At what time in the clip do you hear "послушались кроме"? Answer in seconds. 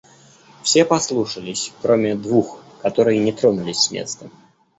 0.83-2.15